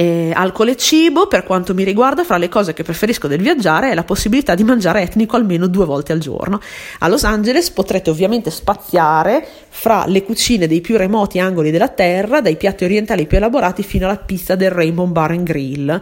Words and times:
E 0.00 0.30
alcol 0.32 0.68
e 0.68 0.76
cibo, 0.76 1.26
per 1.26 1.42
quanto 1.42 1.74
mi 1.74 1.82
riguarda, 1.82 2.22
fra 2.22 2.36
le 2.36 2.48
cose 2.48 2.72
che 2.72 2.84
preferisco 2.84 3.26
del 3.26 3.42
viaggiare 3.42 3.90
è 3.90 3.94
la 3.94 4.04
possibilità 4.04 4.54
di 4.54 4.62
mangiare 4.62 5.02
etnico 5.02 5.34
almeno 5.34 5.66
due 5.66 5.86
volte 5.86 6.12
al 6.12 6.20
giorno. 6.20 6.60
A 7.00 7.08
Los 7.08 7.24
Angeles 7.24 7.72
potrete 7.72 8.08
ovviamente 8.08 8.52
spaziare 8.52 9.44
fra 9.68 10.04
le 10.06 10.22
cucine 10.22 10.68
dei 10.68 10.80
più 10.82 10.96
remoti 10.96 11.40
angoli 11.40 11.72
della 11.72 11.88
terra, 11.88 12.40
dai 12.40 12.56
piatti 12.56 12.84
orientali 12.84 13.26
più 13.26 13.38
elaborati 13.38 13.82
fino 13.82 14.06
alla 14.06 14.18
pizza 14.18 14.54
del 14.54 14.70
Rainbow 14.70 15.04
Bar 15.08 15.32
and 15.32 15.42
Grill, 15.42 16.00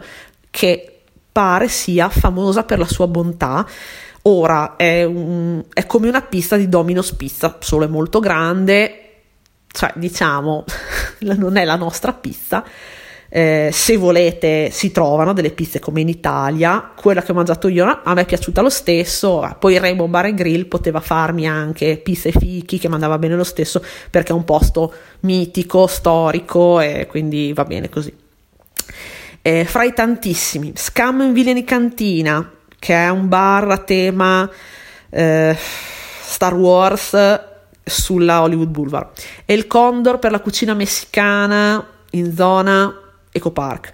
che 0.51 0.99
pare 1.31 1.67
sia 1.67 2.07
famosa 2.07 2.65
per 2.65 2.77
la 2.77 2.87
sua 2.87 3.07
bontà. 3.07 3.65
Ora 4.21 4.75
è, 4.75 5.05
un, 5.05 5.63
è 5.73 5.87
come 5.87 6.07
una 6.07 6.21
pista 6.21 6.55
di 6.55 6.69
Domino's 6.69 7.13
Pizza, 7.13 7.57
solo 7.61 7.85
è 7.85 7.87
molto 7.87 8.19
grande, 8.19 9.05
cioè 9.69 9.91
diciamo 9.95 10.65
non 11.35 11.57
è 11.57 11.65
la 11.65 11.75
nostra 11.77 12.13
pizza 12.13 12.63
eh, 13.29 13.69
se 13.73 13.97
volete 13.97 14.69
si 14.71 14.91
trovano 14.91 15.33
delle 15.33 15.51
pizze 15.51 15.79
come 15.79 16.01
in 16.01 16.07
Italia 16.07 16.91
quella 16.95 17.21
che 17.21 17.31
ho 17.31 17.35
mangiato 17.35 17.67
io 17.67 17.85
a 17.85 18.13
me 18.13 18.21
è 18.21 18.25
piaciuta 18.25 18.61
lo 18.61 18.69
stesso. 18.69 19.55
Poi 19.59 19.73
il 19.73 19.79
Rainbow 19.79 20.07
Bar 20.07 20.33
Grill 20.33 20.67
poteva 20.67 20.99
farmi 20.99 21.47
anche 21.47 21.97
pizze 21.97 22.31
fichi 22.31 22.79
che 22.79 22.87
mandava 22.87 23.17
bene 23.17 23.35
lo 23.35 23.43
stesso 23.43 23.83
perché 24.09 24.31
è 24.31 24.35
un 24.35 24.45
posto 24.45 24.93
mitico, 25.21 25.87
storico 25.87 26.79
e 26.79 27.07
quindi 27.09 27.53
va 27.53 27.65
bene 27.65 27.89
così. 27.89 28.13
Eh, 29.41 29.65
fra 29.65 29.83
i 29.83 29.93
tantissimi 29.93 30.73
Scam 30.75 31.21
in 31.21 31.33
Villainy 31.33 31.63
Cantina 31.63 32.51
che 32.79 32.93
è 32.93 33.09
un 33.09 33.27
bar 33.27 33.69
a 33.69 33.77
tema 33.77 34.49
eh, 35.09 35.57
Star 35.57 36.53
Wars 36.53 37.15
sulla 37.83 38.41
Hollywood 38.41 38.69
Boulevard. 38.69 39.09
E 39.45 39.53
il 39.53 39.67
Condor 39.67 40.19
per 40.19 40.31
la 40.31 40.39
cucina 40.39 40.73
messicana 40.73 41.85
in 42.11 42.35
zona 42.35 43.06
Eco 43.37 43.51
Park. 43.51 43.91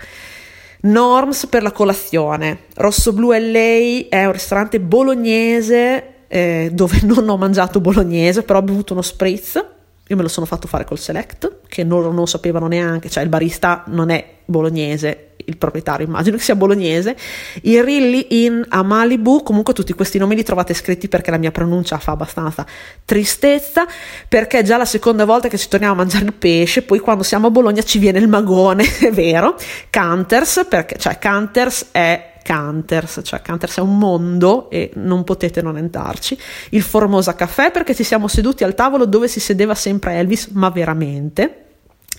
Norms 0.82 1.48
per 1.48 1.64
la 1.64 1.72
colazione. 1.72 2.64
Rosso 2.76 3.14
Blu 3.14 3.32
LA 3.32 4.08
è 4.10 4.26
un 4.26 4.32
ristorante 4.32 4.80
bolognese 4.80 6.26
eh, 6.28 6.70
dove 6.74 7.00
non 7.06 7.30
ho 7.30 7.38
mangiato 7.38 7.80
bolognese, 7.80 8.44
però 8.44 8.60
ho 8.60 8.64
bevuto 8.64 8.94
uno 8.94 9.02
spritz. 9.02 9.66
Io 10.08 10.16
me 10.18 10.24
lo 10.24 10.28
sono 10.28 10.46
fatto 10.46 10.68
fare 10.68 10.84
col 10.84 11.00
Select, 11.00 11.60
che 11.68 11.84
non 11.84 12.28
sapevano 12.28 12.68
neanche, 12.68 13.10
cioè 13.10 13.24
il 13.24 13.30
barista 13.30 13.84
non 13.88 14.10
è 14.10 14.40
bolognese, 14.44 15.33
il 15.46 15.58
proprietario 15.58 16.06
immagino 16.06 16.38
che 16.38 16.44
sia 16.44 16.56
bolognese, 16.56 17.16
il 17.64 17.84
Rilly 17.84 18.28
in 18.46 18.66
a 18.70 18.84
Malibu, 18.84 19.44
comunque 19.44 19.74
tutti 19.74 19.94
questi 19.94 20.18
nomi 20.18 20.36
li 20.36 20.44
trovate 20.44 20.74
scritti 20.74 21.08
perché 21.08 21.32
la 21.32 21.38
mia 21.38 21.52
pronuncia 21.52 21.98
fa 21.98 22.12
abbastanza 22.12 22.66
tristezza, 23.06 23.86
perché 24.28 24.60
è 24.60 24.64
già 24.64 24.78
la 24.78 24.86
seconda 24.86 25.26
volta 25.26 25.48
che 25.48 25.58
ci 25.58 25.68
torniamo 25.68 25.94
a 25.94 25.98
mangiare 25.98 26.26
il 26.26 26.34
pesce, 26.34 26.84
poi 26.84 27.00
quando 27.00 27.24
siamo 27.24 27.48
a 27.48 27.52
Bologna 27.52 27.82
ci 27.82 28.00
viene 28.00 28.20
il 28.20 28.28
magone, 28.28 28.84
è 29.00 29.12
vero, 29.12 29.56
Canters, 29.90 30.66
perché 30.70 30.98
cioè 30.98 31.18
Canters 31.18 31.88
è 31.92 32.32
Canters, 32.44 33.22
cioè 33.24 33.42
Canters 33.42 33.78
è 33.78 33.82
un 33.82 33.98
mondo 33.98 34.70
e 34.70 34.92
non 34.96 35.24
potete 35.24 35.62
non 35.62 35.78
entrarci. 35.78 36.38
Il 36.70 36.84
Formosa 36.84 37.34
Caffè 37.34 37.72
perché 37.72 37.96
ci 37.96 38.04
siamo 38.04 38.28
seduti 38.28 38.64
al 38.64 38.76
tavolo 38.76 39.06
dove 39.06 39.28
si 39.28 39.40
sedeva 39.40 39.74
sempre 39.74 40.16
Elvis, 40.16 40.48
ma 40.48 40.70
veramente 40.70 41.63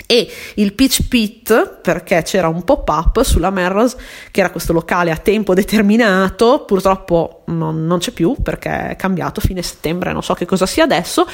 e 0.06 0.30
il 0.54 0.74
Pitch 0.74 1.08
Pit 1.08 1.78
perché 1.80 2.22
c'era 2.22 2.48
un 2.48 2.62
pop-up 2.62 3.22
sulla 3.22 3.50
Merrill's 3.50 3.96
che 4.30 4.40
era 4.40 4.50
questo 4.50 4.72
locale 4.72 5.10
a 5.10 5.16
tempo 5.16 5.54
determinato 5.54 6.64
purtroppo 6.66 7.42
non, 7.46 7.86
non, 7.86 7.98
c'è 7.98 8.10
più 8.10 8.36
perché 8.42 8.90
è 8.90 8.96
cambiato 8.96 9.40
fine 9.40 9.62
settembre 9.62 10.12
non 10.12 10.22
so 10.22 10.34
che 10.34 10.44
cosa 10.44 10.66
sia 10.66 10.84
adesso 10.84 11.26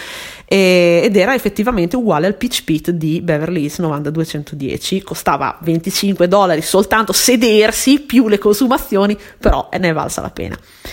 e, 0.45 1.01
ed 1.05 1.17
era 1.17 1.35
effettivamente 1.35 1.97
uguale 1.97 2.27
al 2.27 2.37
Pitch 2.37 2.63
Pit 2.65 2.91
di 2.91 3.21
Beverly 3.21 3.63
Hills 3.63 3.79
9210 3.79 5.03
costava 5.03 5.59
25 5.63 6.29
dollari 6.29 6.63
soltanto 6.63 7.13
sedersi 7.13 8.01
più 8.01 8.29
le 8.29 8.39
consumazioni 8.39 9.19
però 9.39 9.69
ne 9.71 9.89
è 9.89 9.93
valsa 9.93 10.21
la 10.21 10.31
pena 10.31 10.59